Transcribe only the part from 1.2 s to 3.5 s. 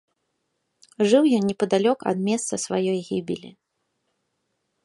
ён непадалёк ад месца сваёй гібелі.